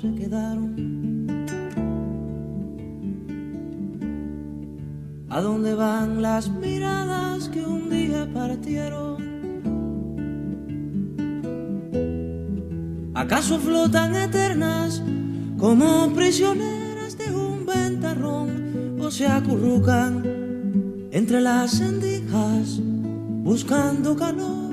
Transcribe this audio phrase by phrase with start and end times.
[0.00, 0.74] Se quedaron.
[5.30, 9.16] ¿A dónde van las miradas que un día partieron?
[13.14, 15.02] ¿Acaso flotan eternas
[15.56, 20.22] como prisioneras de un ventarrón o se acurrucan
[21.10, 22.80] entre las endijas
[23.42, 24.65] buscando calor?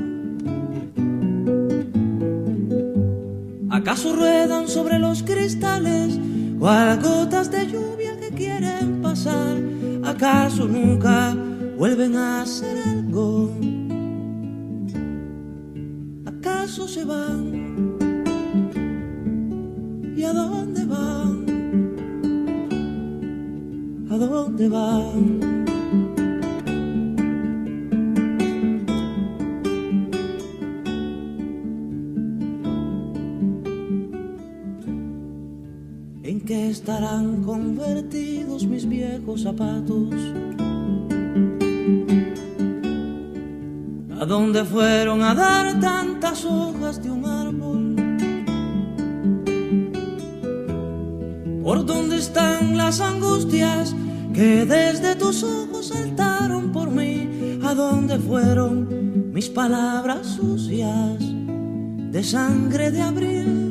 [3.74, 6.20] ¿Acaso ruedan sobre los cristales
[6.60, 9.58] cual gotas de lluvia que quieren pasar?
[10.04, 11.36] ¿Acaso nunca
[11.76, 13.52] vuelven a hacer algo?
[16.24, 17.98] ¿Acaso se van?
[20.16, 21.46] ¿Y a dónde van?
[24.12, 25.63] ¿A dónde van?
[36.84, 40.14] Estarán convertidos mis viejos zapatos?
[44.20, 47.96] ¿A dónde fueron a dar tantas hojas de un árbol?
[51.64, 53.96] ¿Por dónde están las angustias
[54.34, 57.60] que desde tus ojos saltaron por mí?
[57.64, 61.24] ¿A dónde fueron mis palabras sucias
[62.12, 63.63] de sangre de abril?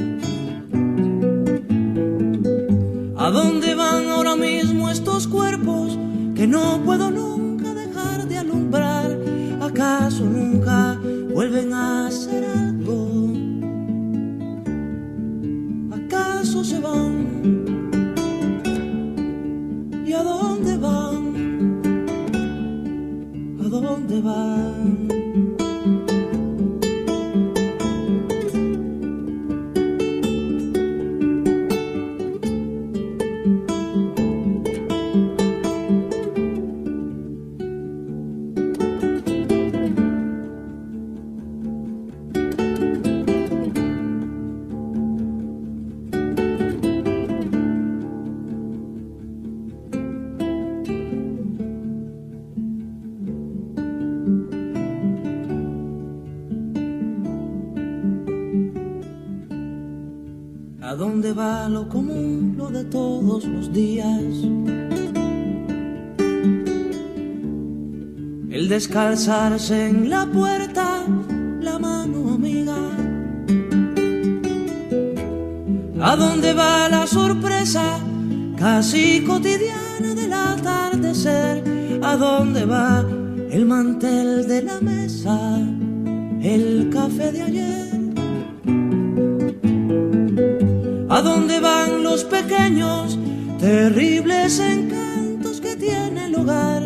[3.32, 5.98] Dónde van ahora mismo estos cuerpos
[6.34, 9.19] que no puedo nunca dejar de alumbrar?
[9.60, 11.00] ¿Acaso nunca
[11.32, 13.32] vuelven a ser algo?
[15.93, 17.65] ¿Acaso se van?
[20.06, 21.22] ¿Y a dónde van?
[23.60, 24.72] ¿A dónde van?
[62.93, 64.35] Todos los días.
[68.51, 71.01] El descalzarse en la puerta,
[71.61, 72.77] la mano amiga.
[76.03, 77.99] ¿A dónde va la sorpresa
[78.59, 81.65] casi cotidiana del atardecer?
[82.03, 83.07] ¿A dónde va
[83.51, 85.59] el mantel de la mesa,
[86.43, 87.81] el café de ayer?
[91.22, 93.16] ¿A dónde van los pequeños,
[93.60, 96.83] terribles encantos que tiene el hogar?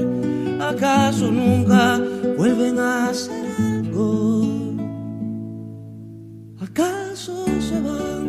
[0.60, 1.98] ¿Acaso nunca
[2.36, 4.74] vuelven a ser algo?
[6.60, 8.28] ¿Acaso se van?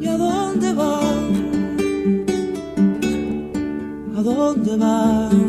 [0.00, 1.28] ¿Y a dónde van?
[4.16, 5.47] ¿A dónde van?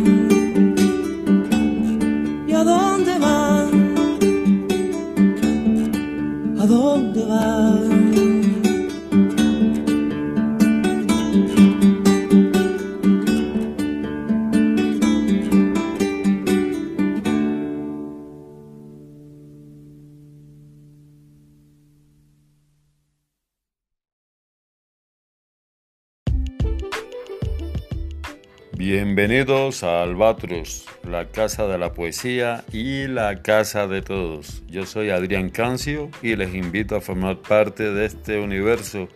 [29.40, 34.64] Bienvenidos a Albatros, la casa de la poesía y la casa de todos.
[34.68, 39.08] Yo soy Adrián Cancio y les invito a formar parte de este universo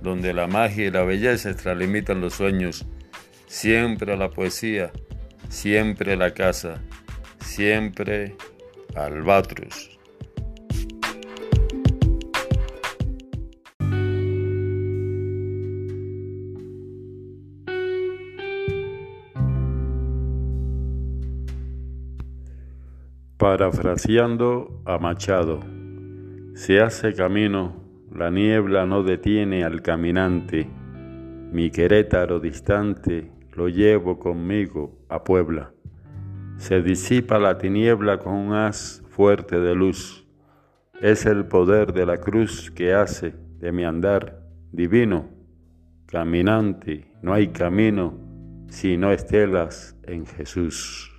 [0.00, 2.86] donde la magia y la belleza extralimitan los sueños.
[3.48, 4.92] Siempre la poesía,
[5.48, 6.80] siempre la casa,
[7.40, 8.36] siempre
[8.94, 9.91] Albatros.
[23.42, 25.58] Parafraseando a Machado,
[26.54, 27.74] se hace camino,
[28.14, 30.70] la niebla no detiene al caminante,
[31.50, 35.72] mi Querétaro distante lo llevo conmigo a Puebla.
[36.56, 40.24] Se disipa la tiniebla con un haz fuerte de luz,
[41.00, 44.40] es el poder de la cruz que hace de mi andar
[44.70, 45.28] divino.
[46.06, 48.20] Caminante, no hay camino
[48.68, 51.11] si no estelas en Jesús.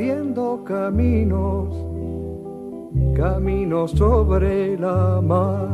[0.00, 1.68] Haciendo caminos,
[3.14, 5.68] caminos sobre la mar.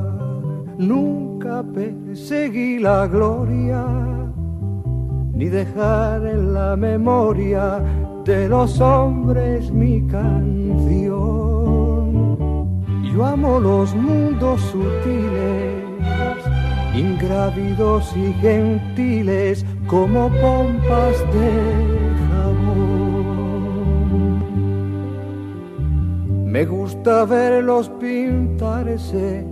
[0.79, 3.87] Nunca perseguí la gloria,
[5.33, 7.81] ni dejar en la memoria
[8.25, 11.15] de los hombres mi canción.
[13.05, 15.87] Yo amo los mundos sutiles
[16.97, 22.06] ingrávidos y gentiles como pompas de
[26.57, 29.45] Me gusta verlos pintarse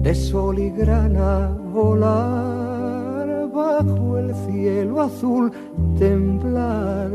[0.00, 5.52] de sol y grana volar bajo el cielo azul,
[5.98, 7.10] temblar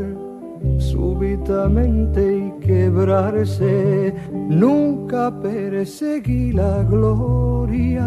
[0.78, 4.14] súbitamente y quebrarse.
[4.32, 8.06] Nunca perseguí la gloria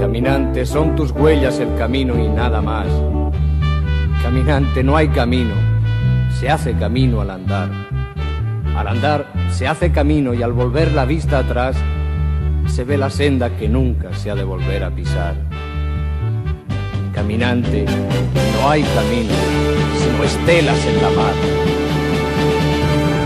[0.00, 2.88] Caminante, son tus huellas el camino y nada más.
[4.20, 5.71] Caminante, no hay camino,
[6.42, 7.70] se hace camino al andar.
[8.76, 11.76] Al andar se hace camino y al volver la vista atrás
[12.66, 15.36] se ve la senda que nunca se ha de volver a pisar.
[17.14, 19.34] Caminante, no hay camino,
[20.00, 21.34] sino estelas en la mar.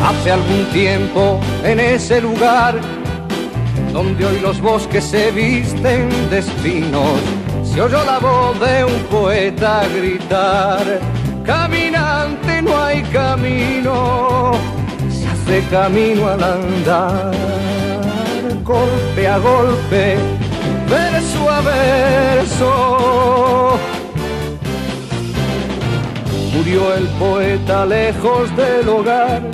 [0.05, 2.79] Hace algún tiempo en ese lugar
[3.95, 7.19] donde hoy los bosques se visten de espinos,
[7.65, 11.01] se oyó la voz de un poeta gritar,
[11.47, 14.53] caminante no hay camino,
[15.09, 17.33] se hace camino al andar,
[18.65, 20.17] golpe a golpe,
[20.91, 23.79] verso a verso.
[26.53, 29.49] Murió el poeta lejos del hogar,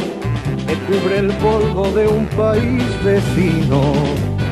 [0.66, 3.92] que cubre el polvo de un país vecino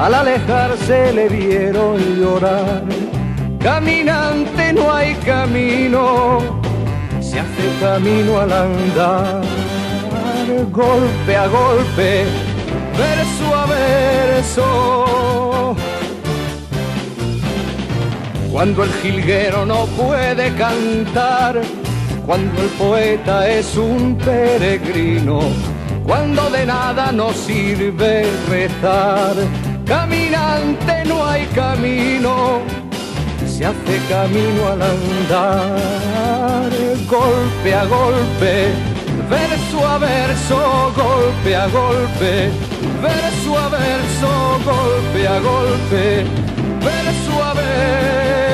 [0.00, 2.84] al alejarse le vieron llorar.
[3.58, 6.59] Caminante no hay camino,
[7.30, 9.42] se hace camino al andar,
[10.72, 12.24] golpe a golpe,
[12.98, 15.76] verso a verso.
[18.50, 21.60] Cuando el jilguero no puede cantar,
[22.26, 25.42] cuando el poeta es un peregrino,
[26.04, 29.36] cuando de nada nos sirve rezar
[29.90, 32.60] Caminante no hay camino,
[33.60, 36.70] se hace camino al andar,
[37.06, 38.72] golpe a golpe,
[39.28, 42.50] verso a verso, golpe a golpe,
[43.02, 46.24] verso a verso, golpe a golpe,
[46.80, 48.49] verso a verso.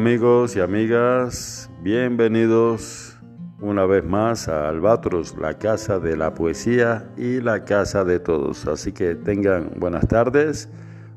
[0.00, 3.18] Amigos y amigas, bienvenidos
[3.60, 8.66] una vez más a Albatros, la casa de la poesía y la casa de todos.
[8.66, 10.70] Así que tengan buenas tardes,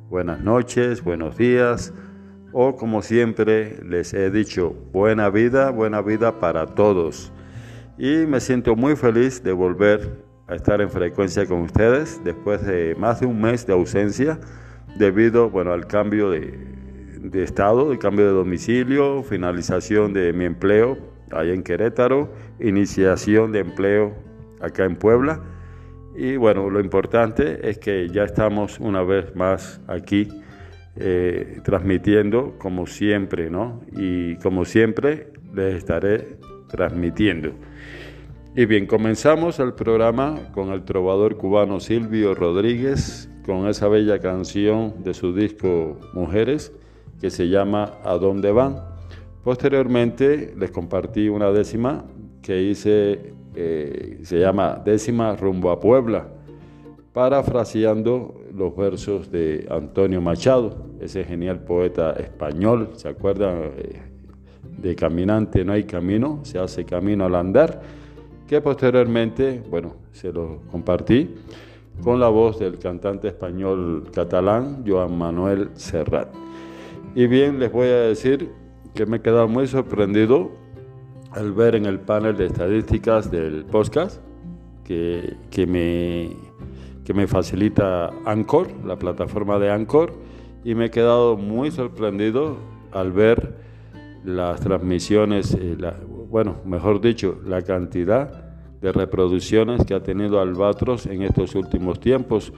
[0.10, 1.94] buenas noches, buenos días
[2.52, 7.32] o como siempre les he dicho, buena vida, buena vida para todos.
[7.98, 12.96] Y me siento muy feliz de volver a estar en frecuencia con ustedes después de
[12.96, 14.42] más de un mes de ausencia
[14.98, 16.73] debido bueno, al cambio de
[17.24, 20.98] de estado, de cambio de domicilio, finalización de mi empleo
[21.32, 24.14] allá en Querétaro, iniciación de empleo
[24.62, 25.42] acá en Puebla.
[26.16, 30.28] Y bueno, lo importante es que ya estamos una vez más aquí
[30.96, 33.82] eh, transmitiendo como siempre, ¿no?
[33.94, 36.38] Y como siempre les estaré
[36.68, 37.54] transmitiendo.
[38.56, 45.04] Y bien, comenzamos el programa con el trovador cubano Silvio Rodríguez, con esa bella canción
[45.04, 46.72] de su disco Mujeres
[47.24, 48.84] que se llama ¿A dónde van?
[49.46, 52.04] Posteriormente les compartí una décima
[52.42, 56.28] que hice eh, se llama Décima rumbo a Puebla,
[57.14, 63.72] parafraseando los versos de Antonio Machado, ese genial poeta español, ¿se acuerdan?
[63.78, 64.02] Eh,
[64.80, 67.80] de caminante no hay camino, se hace camino al andar,
[68.46, 71.36] que posteriormente, bueno, se lo compartí
[72.04, 76.44] con la voz del cantante español catalán Joan Manuel Serrat.
[77.16, 78.50] Y bien, les voy a decir
[78.96, 80.52] que me he quedado muy sorprendido
[81.32, 84.20] al ver en el panel de estadísticas del podcast
[84.84, 86.32] que, que, me,
[87.06, 90.14] que me facilita Anchor, la plataforma de Anchor,
[90.64, 92.58] y me he quedado muy sorprendido
[92.92, 93.58] al ver
[94.26, 95.78] las transmisiones, eh,
[96.30, 102.54] bueno, mejor dicho, la cantidad de reproducciones que ha tenido Albatros en estos últimos tiempos,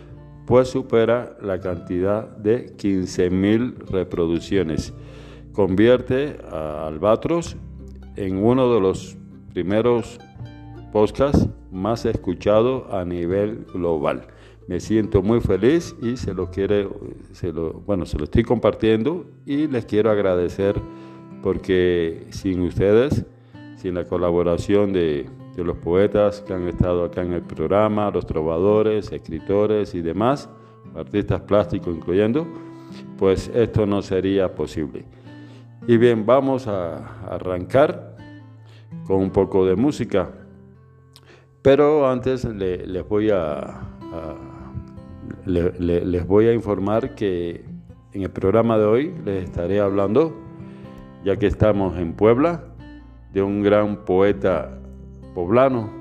[0.45, 4.93] pues supera la cantidad de 15.000 reproducciones.
[5.53, 7.55] Convierte a Albatros
[8.15, 9.17] en uno de los
[9.53, 10.19] primeros
[10.91, 14.27] podcasts más escuchados a nivel global.
[14.67, 16.87] Me siento muy feliz y se lo quiere,
[17.31, 20.75] se lo, bueno, se lo estoy compartiendo y les quiero agradecer
[21.43, 23.25] porque sin ustedes,
[23.77, 28.25] sin la colaboración de, de los poetas que han estado acá en el programa, los
[28.25, 30.49] trovadores, escritores y demás,
[30.95, 32.45] artistas plásticos incluyendo,
[33.17, 35.05] pues esto no sería posible.
[35.87, 38.15] Y bien, vamos a arrancar
[39.05, 40.31] con un poco de música.
[41.61, 43.81] Pero antes les, voy a,
[45.45, 47.65] les voy a informar que
[48.13, 50.33] en el programa de hoy les estaré hablando,
[51.23, 52.63] ya que estamos en Puebla,
[53.33, 54.79] de un gran poeta
[55.35, 55.91] poblano.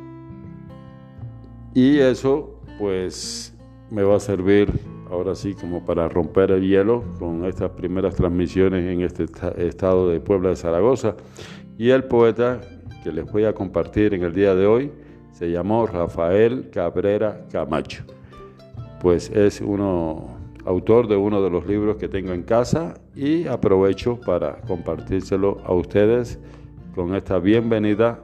[1.74, 3.54] Y eso pues
[3.90, 4.72] me va a servir
[5.10, 9.26] ahora sí como para romper el hielo con estas primeras transmisiones en este
[9.58, 11.16] estado de Puebla de Zaragoza.
[11.76, 12.60] Y el poeta
[13.02, 14.92] que les voy a compartir en el día de hoy
[15.32, 18.04] se llamó Rafael Cabrera Camacho.
[19.00, 20.28] Pues es uno
[20.64, 25.74] autor de uno de los libros que tengo en casa y aprovecho para compartírselo a
[25.74, 26.38] ustedes
[26.94, 28.20] con esta bienvenida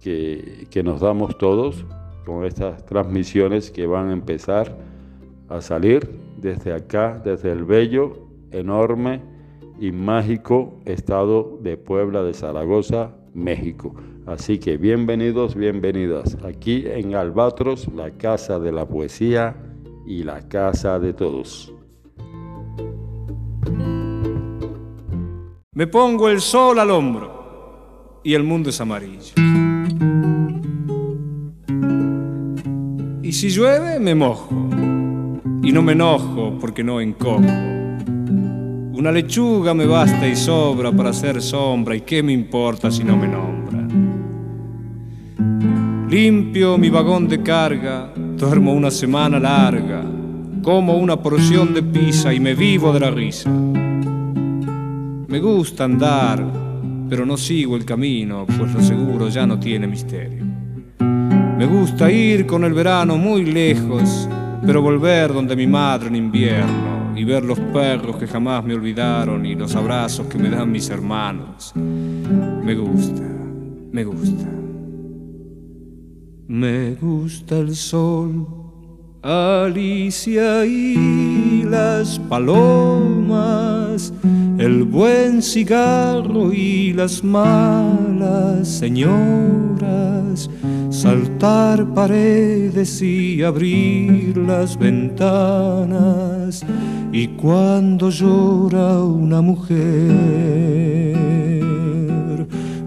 [0.00, 1.84] que, nos damos todos
[2.24, 4.76] con estas transmisiones que van a empezar
[5.48, 9.22] a salir desde acá, desde el bello, enorme
[9.80, 13.94] y mágico estado de Puebla de Zaragoza, México.
[14.26, 19.56] Así que bienvenidos, bienvenidas aquí en Albatros, la casa de la poesía
[20.06, 21.72] y la casa de todos.
[25.72, 29.47] Me pongo el sol al hombro y el mundo es amarillo.
[33.28, 34.70] Y si llueve, me mojo.
[35.62, 37.42] Y no me enojo porque no encojo.
[37.42, 41.94] Una lechuga me basta y sobra para hacer sombra.
[41.94, 43.86] ¿Y qué me importa si no me nombra?
[46.08, 50.02] Limpio mi vagón de carga, duermo una semana larga,
[50.62, 53.50] como una porción de pizza y me vivo de la risa.
[53.50, 56.42] Me gusta andar,
[57.10, 60.47] pero no sigo el camino, pues lo seguro ya no tiene misterio.
[61.58, 64.28] Me gusta ir con el verano muy lejos,
[64.64, 69.44] pero volver donde mi madre en invierno y ver los perros que jamás me olvidaron
[69.44, 71.72] y los abrazos que me dan mis hermanos.
[71.74, 73.24] Me gusta,
[73.90, 74.48] me gusta.
[76.46, 78.46] Me gusta el sol,
[79.20, 84.12] Alicia y las palomas
[84.58, 90.50] el buen cigarro y las malas señoras,
[90.90, 96.64] saltar paredes y abrir las ventanas,
[97.12, 99.78] y cuando llora una mujer,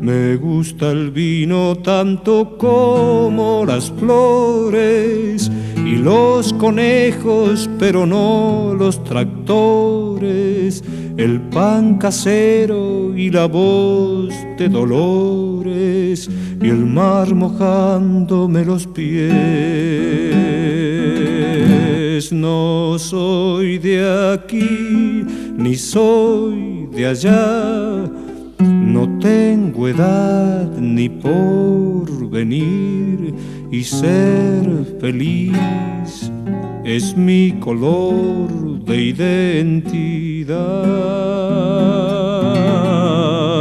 [0.02, 10.84] me gusta el vino tanto como las flores y los conejos, pero no los tractores
[11.22, 16.28] el pan casero y la voz de dolores
[16.60, 19.32] y el mar mojándome los pies.
[22.32, 25.24] No soy de aquí
[25.58, 28.10] ni soy de allá,
[28.60, 33.36] no tengo edad ni por venir
[33.70, 36.31] y ser feliz
[36.84, 40.58] es mi color de identidad.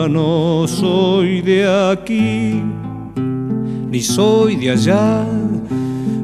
[0.09, 2.62] No soy de aquí,
[3.91, 5.27] ni soy de allá,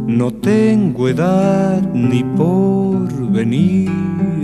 [0.06, 3.90] no tengo edad ni por venir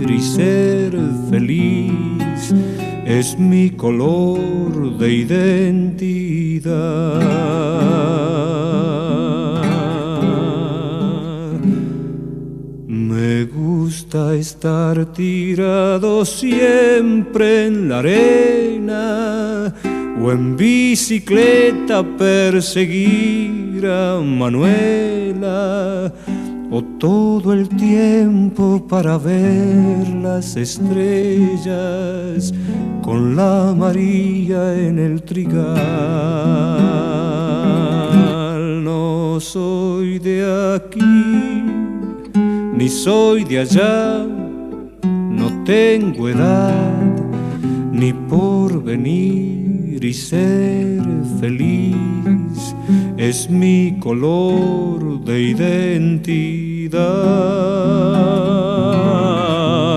[0.07, 0.97] y ser
[1.29, 2.53] feliz.
[3.05, 6.03] es mi color de identidad.
[14.13, 19.73] Estar tirado siempre en la arena
[20.21, 26.13] o en bicicleta perseguir a Manuela
[26.69, 32.53] o todo el tiempo para ver las estrellas
[33.01, 35.73] con la María en el trigal.
[38.83, 41.62] No soy de aquí,
[42.75, 44.25] ni soy de allá,
[45.03, 47.13] no tengo edad
[47.91, 51.01] ni por venir y ser
[51.39, 52.75] feliz
[53.17, 56.99] es mi color de identidad.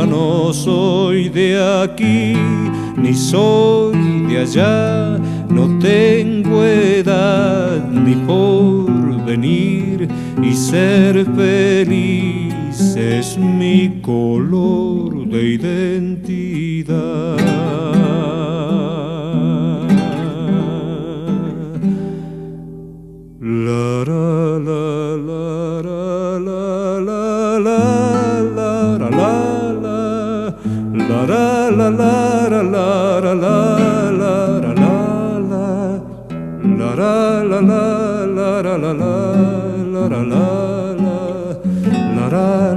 [0.08, 2.34] No soy de aquí,
[2.96, 5.18] ni soy de allá,
[5.48, 10.08] no tengo edad ni por venir
[10.42, 12.55] y ser feliz
[12.96, 17.36] es mi color de identidad.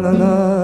[0.09, 0.58] la la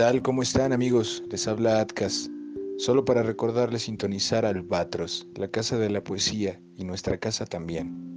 [0.00, 0.22] tal?
[0.22, 1.22] ¿Cómo están amigos?
[1.28, 2.30] Les habla Atkas.
[2.78, 8.10] Solo para recordarles sintonizar Albatros, la casa de la poesía y nuestra casa también.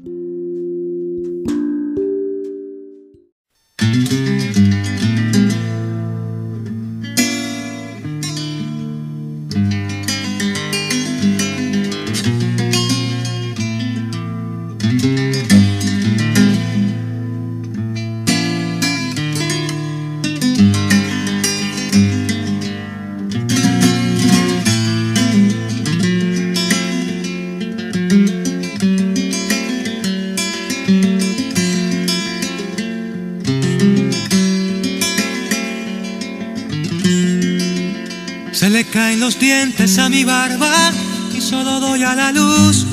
[39.44, 40.94] Dientes a mi barba
[41.36, 42.86] y solo doy a la luz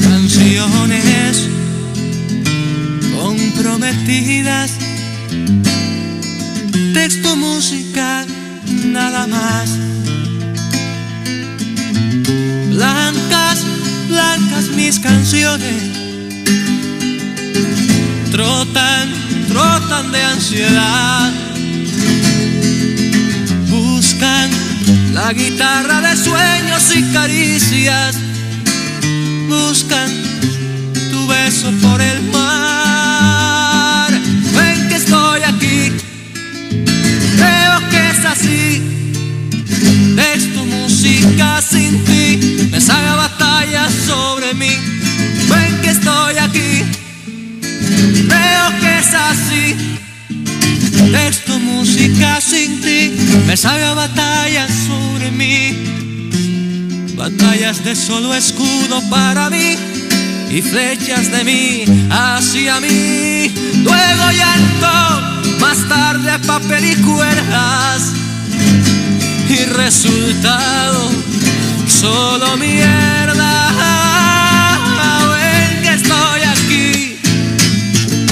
[0.00, 1.48] canciones
[3.16, 4.70] comprometidas,
[6.94, 8.24] texto, música,
[8.84, 9.70] nada más.
[12.70, 13.64] Blancas,
[14.08, 15.82] blancas mis canciones,
[18.30, 19.08] trotan,
[19.48, 21.32] trotan de ansiedad,
[25.28, 28.16] la guitarra de sueños y caricias
[29.46, 30.10] buscan
[31.10, 34.10] tu beso por el mar.
[34.56, 35.92] Ven que estoy aquí,
[37.36, 38.82] creo que es así.
[40.32, 44.78] Es tu música sin ti, me saca batalla sobre mí.
[45.50, 46.84] Ven que estoy aquí,
[48.32, 49.76] creo que es así.
[51.12, 53.12] Texto música sin ti,
[53.46, 55.07] me salga batallas sobre.
[57.16, 59.76] Batallas de solo escudo para mí
[60.50, 63.52] y flechas de mí hacia mí.
[63.82, 68.12] Luego llanto, más tarde papel y cuerdas.
[69.50, 71.10] Y resultado,
[71.86, 73.68] solo mierda.
[75.28, 77.18] Ven que estoy aquí,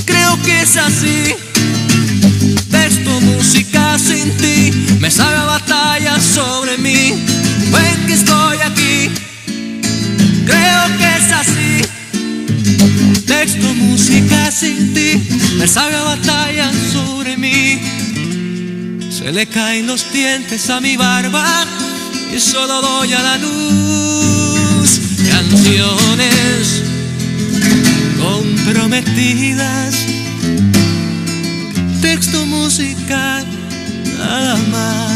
[0.06, 1.34] creo que es así
[3.98, 7.14] sin ti me sabe batalla sobre mí.
[7.72, 9.10] Ven que estoy aquí,
[10.44, 11.82] creo que es así.
[13.26, 15.22] Texto música sin ti
[15.58, 17.80] me sabe batalla sobre mí.
[19.10, 21.64] Se le caen los dientes a mi barba
[22.34, 26.82] y solo doy a la luz canciones
[28.20, 29.94] comprometidas
[32.06, 33.44] texto, música,
[34.26, 35.06] amar.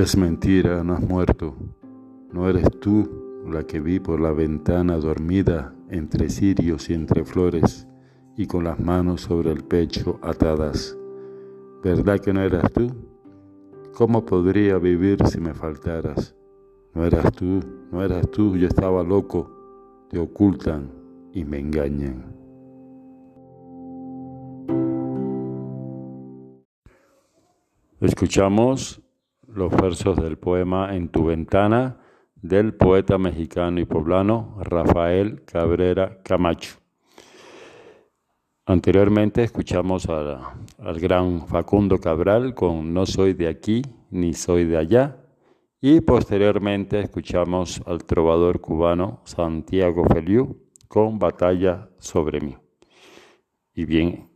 [0.00, 1.54] Es mentira, no has muerto.
[2.32, 7.86] No eres tú la que vi por la ventana dormida entre cirios y entre flores
[8.34, 10.96] y con las manos sobre el pecho atadas.
[11.84, 12.90] ¿Verdad que no eras tú?
[13.92, 16.34] ¿Cómo podría vivir si me faltaras?
[16.94, 17.60] No eras tú,
[17.92, 19.50] no eras tú, yo estaba loco.
[20.08, 20.90] Te ocultan
[21.34, 22.24] y me engañan.
[28.00, 29.02] Escuchamos
[29.54, 31.98] los versos del poema En tu ventana
[32.36, 36.76] del poeta mexicano y poblano Rafael Cabrera Camacho.
[38.66, 45.16] Anteriormente escuchamos al gran Facundo Cabral con No soy de aquí ni soy de allá
[45.80, 50.56] y posteriormente escuchamos al trovador cubano Santiago Feliu
[50.88, 52.56] con Batalla sobre mí.
[53.74, 54.30] Y bien,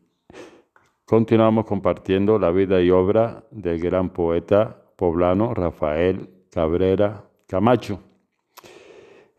[1.04, 8.00] continuamos compartiendo la vida y obra del gran poeta poblano Rafael Cabrera Camacho.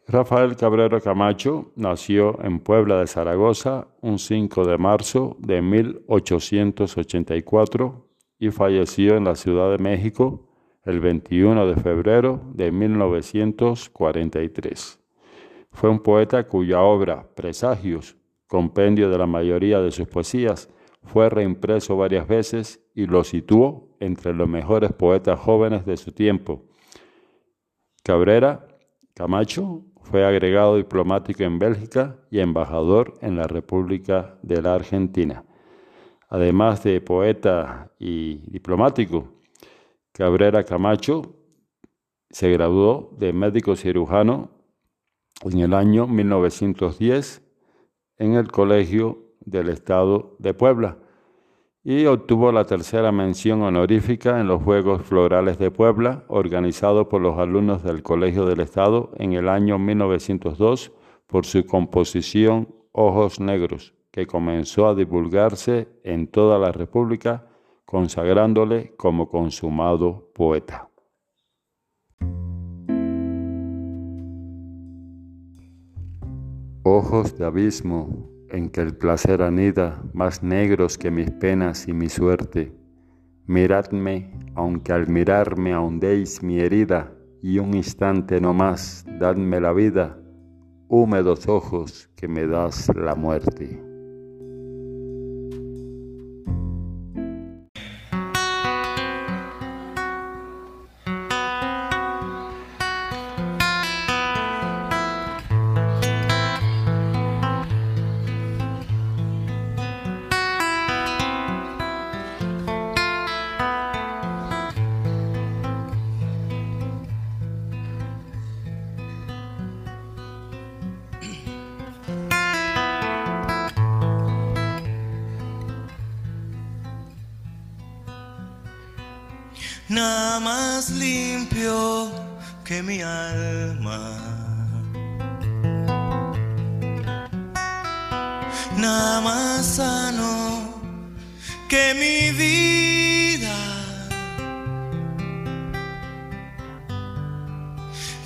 [0.07, 8.51] Rafael Cabrera Camacho nació en Puebla de Zaragoza un 5 de marzo de 1884 y
[8.51, 10.47] falleció en la Ciudad de México
[10.83, 14.99] el 21 de febrero de 1943.
[15.71, 18.15] Fue un poeta cuya obra, Presagios,
[18.47, 20.69] compendio de la mayoría de sus poesías,
[21.03, 26.63] fue reimpreso varias veces y lo situó entre los mejores poetas jóvenes de su tiempo.
[28.03, 28.67] Cabrera
[29.13, 35.43] Camacho fue agregado diplomático en Bélgica y embajador en la República de la Argentina.
[36.29, 39.27] Además de poeta y diplomático,
[40.11, 41.35] Cabrera Camacho
[42.29, 44.51] se graduó de médico cirujano
[45.41, 47.41] en el año 1910
[48.17, 50.97] en el Colegio del Estado de Puebla
[51.87, 57.37] y obtuvo la tercera mención honorífica en los Juegos Florales de Puebla, organizado por los
[57.37, 60.91] alumnos del Colegio del Estado en el año 1902
[61.27, 67.45] por su composición Ojos Negros, que comenzó a divulgarse en toda la República,
[67.85, 70.89] consagrándole como consumado poeta.
[76.81, 82.07] Ojos de abismo en que el placer anida, más negros que mis penas y mi
[82.07, 82.71] suerte.
[83.47, 90.17] Miradme, aunque al mirarme ahondéis mi herida, y un instante no más, dadme la vida,
[90.87, 93.94] húmedos ojos que me das la muerte.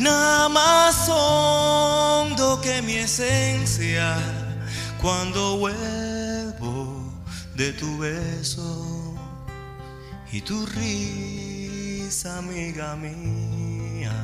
[0.09, 4.17] Nada más hondo que mi esencia
[4.99, 7.13] cuando vuelvo
[7.55, 9.15] de tu beso
[10.31, 14.15] y tu risa, amiga mía.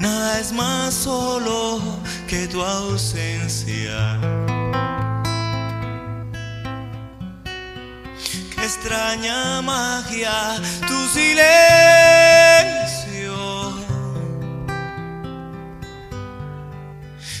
[0.00, 1.82] Nada es más solo
[2.26, 4.18] que tu ausencia.
[8.76, 11.36] Extraña magia tu silencio.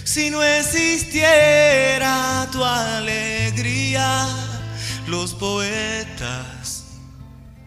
[0.04, 2.14] Si no existiera
[2.50, 4.26] tu alegría,
[5.06, 6.84] los poetas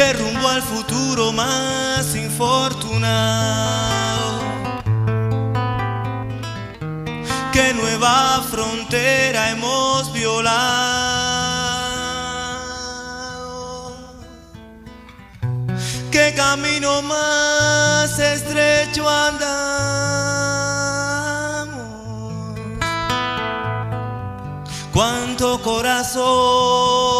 [0.00, 3.20] que rumbo al futuro más infortunado,
[7.52, 10.48] que nueva frontera hemos violado,
[16.10, 19.50] que camino más estrecho andamos,
[24.94, 27.19] cuánto corazón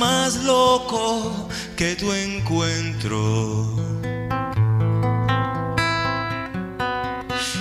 [0.00, 3.76] más loco que tu encuentro.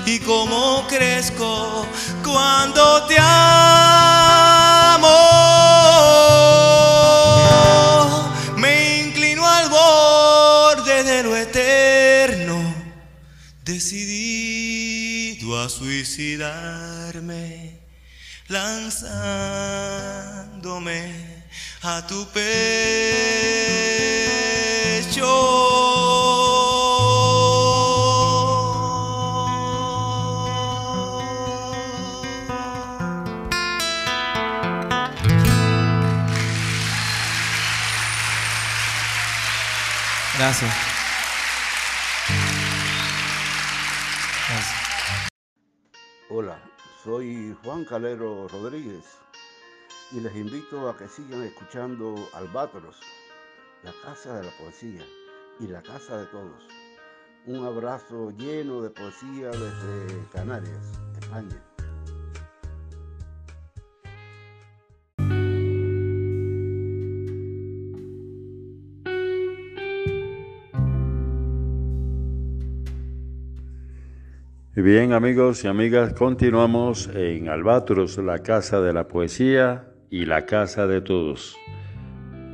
[0.05, 1.85] Y cómo crezco
[2.23, 5.09] cuando te amo.
[8.55, 12.73] Me inclino al borde de lo eterno,
[13.65, 17.81] decidido a suicidarme,
[18.47, 21.18] lanzándome
[21.81, 22.49] a tu pecho.
[40.37, 40.73] Gracias.
[46.29, 46.59] Hola,
[47.03, 49.18] soy Juan Calero Rodríguez
[50.11, 52.99] y les invito a que sigan escuchando Albatros,
[53.83, 55.05] la casa de la poesía
[55.59, 56.67] y la casa de todos.
[57.45, 61.63] Un abrazo lleno de poesía desde Canarias, España.
[74.75, 80.87] Bien amigos y amigas, continuamos en Albatros, la casa de la poesía y la casa
[80.87, 81.57] de todos.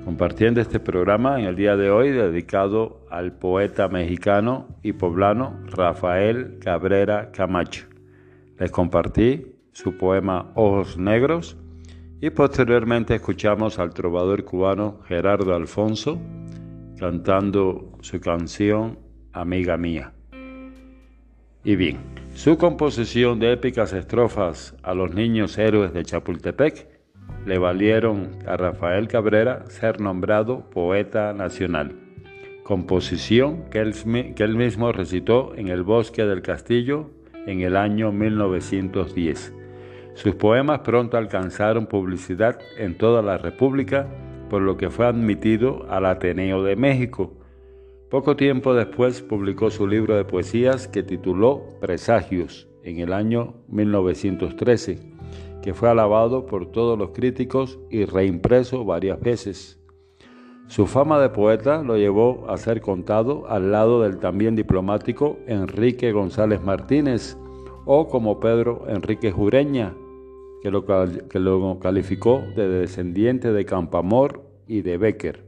[0.04, 6.60] Compartiendo este programa en el día de hoy dedicado al poeta mexicano y poblano Rafael
[6.60, 7.88] Cabrera Camacho.
[8.60, 11.58] Les compartí su poema Ojos Negros
[12.22, 16.22] y posteriormente escuchamos al trovador cubano Gerardo Alfonso
[16.98, 19.00] cantando su canción
[19.34, 20.14] Amiga Mía.
[21.64, 21.98] Y bien,
[22.36, 26.95] su composición de épicas estrofas a los niños héroes de Chapultepec
[27.46, 31.96] le valieron a Rafael Cabrera ser nombrado poeta nacional,
[32.64, 37.12] composición que él, mismo recitó en el bosque del castillo
[37.46, 39.54] en el año 1910.
[40.16, 44.08] Sus poemas pronto alcanzaron publicidad en toda la República,
[44.50, 47.34] por lo que fue admitido al Ateneo de México.
[48.10, 55.15] Poco tiempo después publicó su libro de poesías que tituló Presagios en el año 1913
[55.66, 59.80] que fue alabado por todos los críticos y reimpreso varias veces.
[60.68, 66.12] Su fama de poeta lo llevó a ser contado al lado del también diplomático Enrique
[66.12, 67.36] González Martínez
[67.84, 69.96] o como Pedro Enrique Jureña,
[70.62, 75.46] que lo, que lo calificó de descendiente de Campamor y de Becker,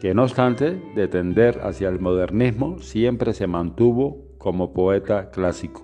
[0.00, 5.82] que no obstante de tender hacia el modernismo siempre se mantuvo como poeta clásico.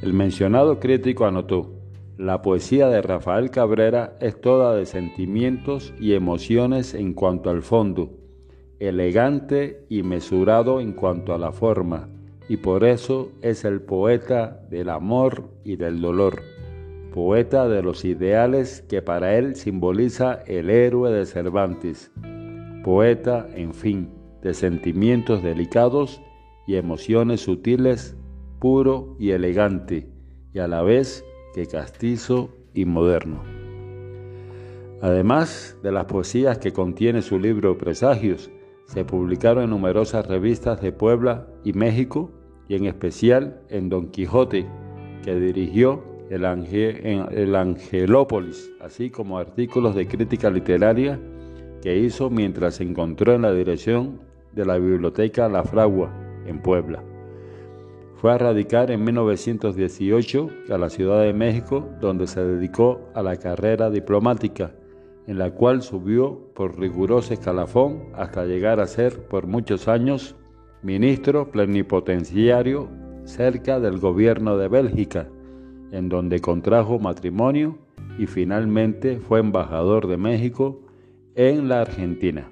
[0.00, 1.77] El mencionado crítico anotó,
[2.18, 8.10] la poesía de Rafael Cabrera es toda de sentimientos y emociones en cuanto al fondo,
[8.80, 12.08] elegante y mesurado en cuanto a la forma,
[12.48, 16.42] y por eso es el poeta del amor y del dolor,
[17.14, 22.10] poeta de los ideales que para él simboliza el héroe de Cervantes,
[22.82, 24.10] poeta, en fin,
[24.42, 26.20] de sentimientos delicados
[26.66, 28.16] y emociones sutiles,
[28.58, 30.08] puro y elegante,
[30.52, 31.24] y a la vez
[31.66, 33.42] castizo y moderno.
[35.00, 38.50] Además de las poesías que contiene su libro Presagios,
[38.84, 42.30] se publicaron en numerosas revistas de Puebla y México
[42.68, 44.66] y en especial en Don Quijote,
[45.22, 51.18] que dirigió el el Angelópolis, así como artículos de crítica literaria
[51.82, 54.20] que hizo mientras se encontró en la dirección
[54.52, 56.12] de la Biblioteca La Fragua,
[56.46, 57.02] en Puebla.
[58.20, 63.36] Fue a radicar en 1918 a la Ciudad de México, donde se dedicó a la
[63.36, 64.72] carrera diplomática,
[65.28, 70.34] en la cual subió por riguroso escalafón hasta llegar a ser por muchos años
[70.82, 72.88] ministro plenipotenciario
[73.22, 75.28] cerca del gobierno de Bélgica,
[75.92, 77.78] en donde contrajo matrimonio
[78.18, 80.80] y finalmente fue embajador de México
[81.36, 82.50] en la Argentina.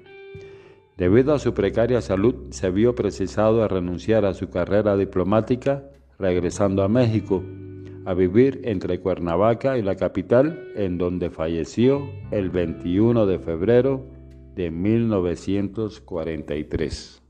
[0.97, 5.83] Debido a su precaria salud, se vio precisado a renunciar a su carrera diplomática,
[6.17, 7.43] regresando a México,
[8.05, 14.07] a vivir entre Cuernavaca y la capital, en donde falleció el 21 de febrero
[14.55, 17.21] de 1943.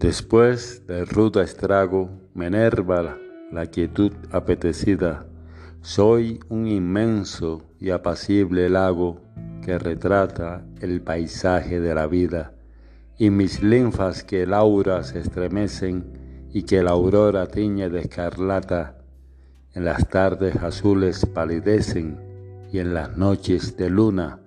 [0.00, 3.16] Después del rudo estrago me enerva
[3.52, 5.27] la quietud apetecida.
[5.88, 9.22] Soy un inmenso y apacible lago
[9.64, 12.52] que retrata el paisaje de la vida
[13.16, 18.98] y mis linfas que el aura se estremecen y que la aurora tiñe de escarlata,
[19.72, 22.18] en las tardes azules palidecen
[22.70, 24.40] y en las noches de luna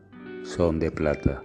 [0.43, 1.41] son de plata.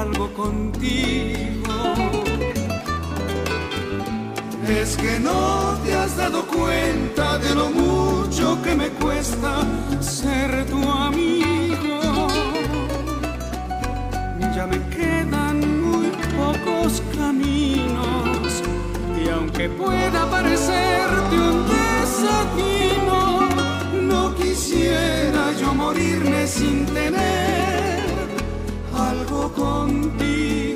[0.00, 1.76] algo contigo.
[4.66, 9.52] Es que no te has dado cuenta de lo mucho que me cuesta
[10.00, 12.28] ser tu amigo.
[14.54, 16.08] Ya me quedan muy
[16.38, 18.48] pocos caminos
[19.22, 23.48] y aunque pueda parecerte un desatino,
[24.12, 27.59] no quisiera yo morirme sin tener
[29.48, 30.69] contigo.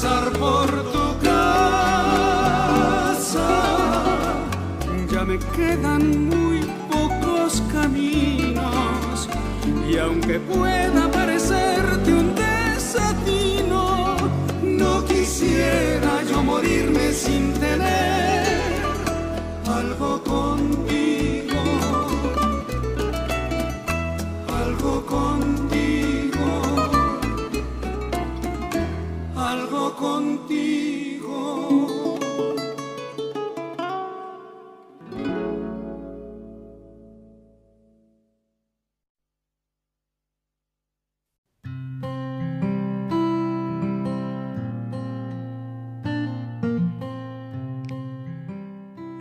[0.00, 1.48] pasar por tu casa.
[5.12, 6.60] Ya me quedan muy
[6.90, 9.28] pocos caminos
[9.90, 14.16] y aunque pueda parecerte un desatino,
[14.62, 18.62] no quisiera yo morirme sin tener
[19.66, 21.09] algo contigo.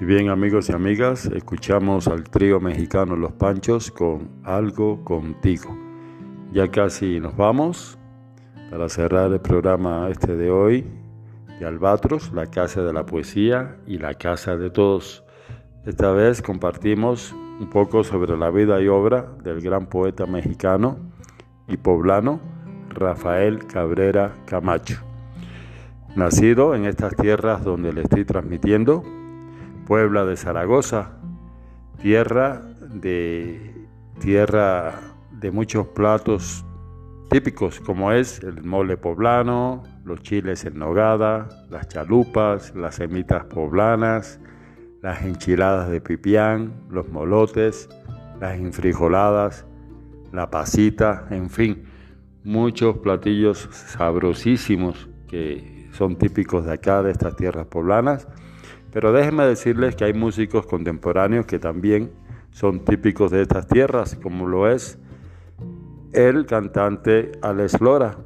[0.10, 5.78] Bien amigos y amigas, escuchamos al trío mexicano Los Panchos con Algo contigo.
[6.52, 7.99] Ya casi nos vamos
[8.70, 10.86] para cerrar el programa este de hoy
[11.60, 15.24] de Albatros, la casa de la poesía y la casa de todos.
[15.86, 20.98] Esta vez compartimos un poco sobre la vida y obra del gran poeta mexicano
[21.68, 22.40] y poblano
[22.90, 25.00] Rafael Cabrera Camacho.
[26.16, 29.04] Nacido en estas tierras donde le estoy transmitiendo,
[29.88, 31.14] Puebla de Zaragoza,
[32.02, 32.62] tierra
[32.94, 33.74] de,
[34.20, 35.00] tierra
[35.32, 36.66] de muchos platos
[37.30, 44.40] típicos como es el mole poblano, los chiles en nogada, las chalupas, las semitas poblanas,
[45.02, 47.88] las enchiladas de pipián, los molotes,
[48.42, 49.66] las infrijoladas,
[50.34, 51.84] la pasita, en fin,
[52.44, 58.28] muchos platillos sabrosísimos que son típicos de acá, de estas tierras poblanas.
[58.92, 62.12] Pero déjenme decirles que hay músicos contemporáneos que también
[62.50, 64.98] son típicos de estas tierras, como lo es
[66.14, 68.18] el cantante Alex Lora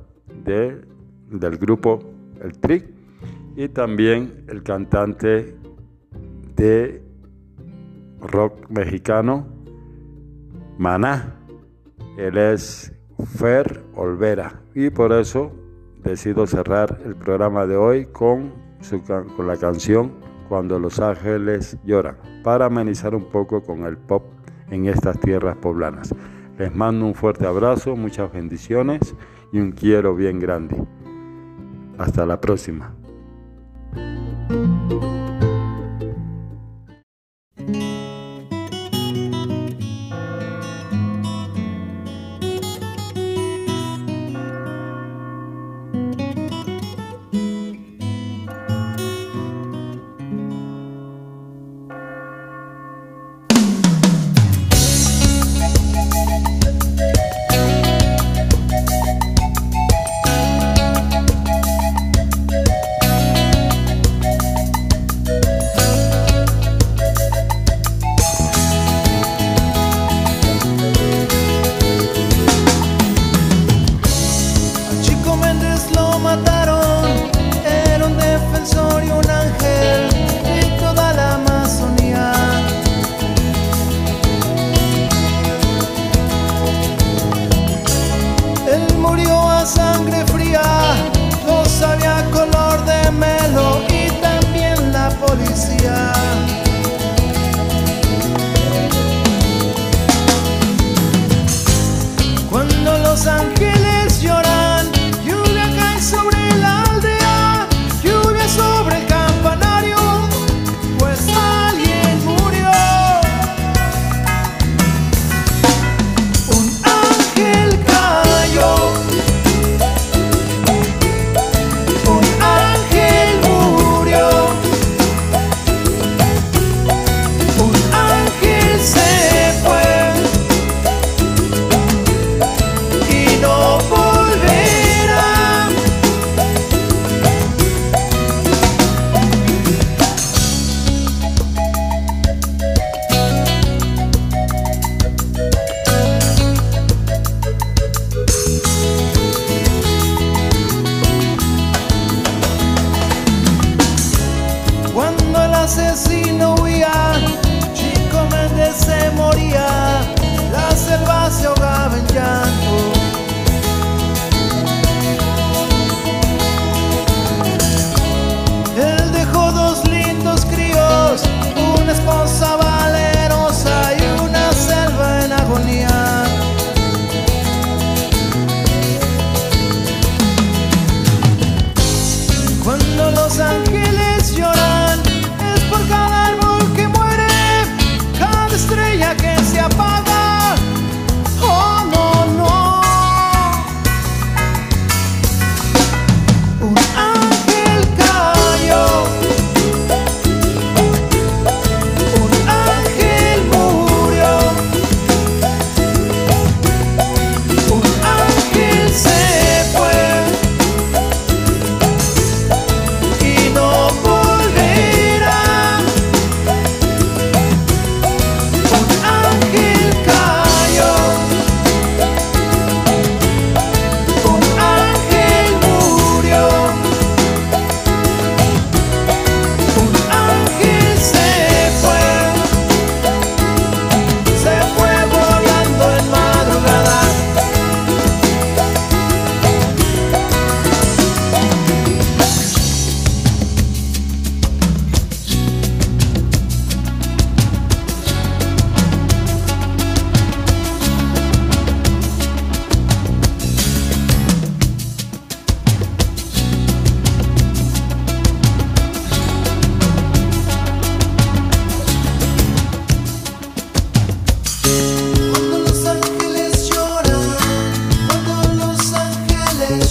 [0.45, 0.81] de,
[1.29, 1.99] del grupo
[2.41, 2.89] El Trick
[3.55, 5.55] y también el cantante
[6.55, 7.03] de
[8.21, 9.47] rock mexicano
[10.77, 11.39] Maná.
[12.17, 12.93] Él es
[13.37, 15.51] Fer Olvera y por eso
[16.03, 18.53] decido cerrar el programa de hoy con,
[19.35, 20.11] con la canción
[20.49, 24.23] Cuando los ángeles lloran, para amenizar un poco con el pop
[24.69, 26.13] en estas tierras poblanas.
[26.57, 29.15] Les mando un fuerte abrazo, muchas bendiciones
[29.51, 30.75] y un quiero bien grande.
[31.97, 32.95] Hasta la próxima.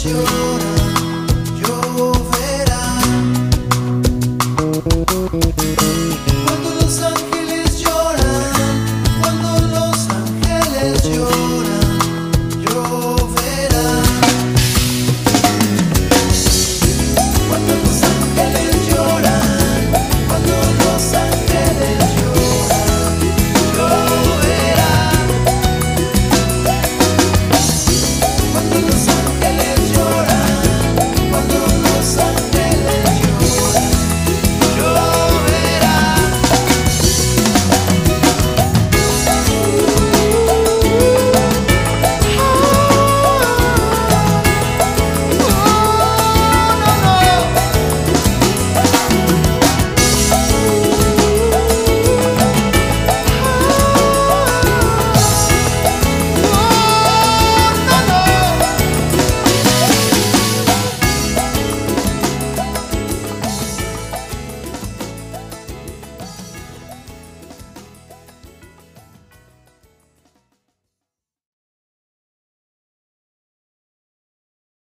[0.04, 0.41] you.